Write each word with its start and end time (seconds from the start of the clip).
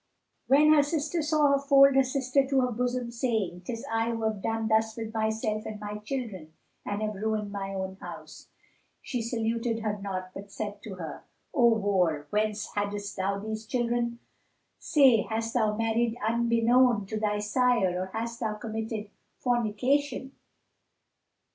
When 0.47 0.73
her 0.73 0.81
sister 0.81 1.21
saw 1.21 1.51
her 1.51 1.59
fold 1.59 1.93
her 1.95 2.01
children 2.01 2.47
to 2.47 2.61
her 2.61 2.71
bosom, 2.71 3.11
saying, 3.11 3.61
"'Tis 3.65 3.85
I 3.91 4.09
who 4.09 4.23
have 4.23 4.41
done 4.41 4.67
thus 4.67 4.97
with 4.97 5.13
myself 5.13 5.63
and 5.67 5.79
my 5.79 5.99
children 5.99 6.53
and 6.83 7.03
have 7.03 7.13
ruined 7.13 7.51
my 7.51 7.75
own 7.75 7.97
house!" 7.97 8.47
she 9.03 9.21
saluted 9.21 9.81
her 9.81 9.99
not, 10.01 10.31
but 10.33 10.51
said 10.51 10.81
to 10.85 10.95
her, 10.95 11.21
"O 11.53 11.75
whore, 11.75 12.25
whence 12.31 12.73
haddest 12.73 13.15
thou 13.15 13.37
these 13.37 13.67
children? 13.67 14.17
Say, 14.79 15.21
hast 15.21 15.53
thou 15.53 15.75
married 15.75 16.17
unbeknown 16.27 17.05
to 17.05 17.19
thy 17.19 17.37
sire 17.37 18.01
or 18.01 18.07
hast 18.07 18.39
thou 18.39 18.55
committed 18.55 19.11
fornication? 19.37 20.31